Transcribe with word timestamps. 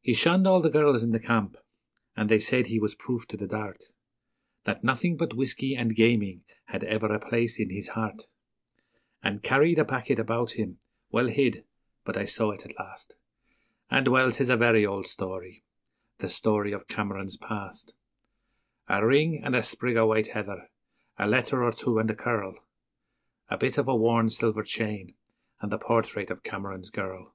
He 0.00 0.14
shunned 0.14 0.46
all 0.46 0.60
the 0.60 0.70
girls 0.70 1.02
in 1.02 1.10
the 1.10 1.18
camp, 1.18 1.56
and 2.14 2.28
they 2.28 2.38
said 2.38 2.68
he 2.68 2.78
was 2.78 2.94
proof 2.94 3.26
to 3.26 3.36
the 3.36 3.48
dart 3.48 3.86
That 4.62 4.84
nothing 4.84 5.16
but 5.16 5.34
whisky 5.34 5.74
and 5.74 5.96
gaming 5.96 6.44
had 6.66 6.84
ever 6.84 7.12
a 7.12 7.18
place 7.18 7.58
in 7.58 7.68
his 7.68 7.88
heart; 7.88 8.28
He 9.24 9.38
carried 9.40 9.80
a 9.80 9.84
packet 9.84 10.20
about 10.20 10.52
him, 10.52 10.78
well 11.10 11.26
hid, 11.26 11.64
but 12.04 12.16
I 12.16 12.26
saw 12.26 12.52
it 12.52 12.64
at 12.64 12.78
last, 12.78 13.16
And 13.90 14.06
well, 14.06 14.30
'tis 14.30 14.50
a 14.50 14.56
very 14.56 14.86
old 14.86 15.08
story 15.08 15.64
the 16.18 16.28
story 16.30 16.70
of 16.70 16.86
Cameron's 16.86 17.36
past: 17.36 17.94
A 18.88 19.04
ring 19.04 19.42
and 19.42 19.56
a 19.56 19.64
sprig 19.64 19.96
o' 19.96 20.06
white 20.06 20.28
heather, 20.28 20.70
a 21.18 21.26
letter 21.26 21.64
or 21.64 21.72
two 21.72 21.98
and 21.98 22.08
a 22.08 22.14
curl, 22.14 22.54
A 23.48 23.58
bit 23.58 23.78
of 23.78 23.88
a 23.88 23.96
worn 23.96 24.30
silver 24.30 24.62
chain, 24.62 25.16
and 25.60 25.72
the 25.72 25.76
portrait 25.78 26.30
of 26.30 26.44
Cameron's 26.44 26.90
girl. 26.90 27.34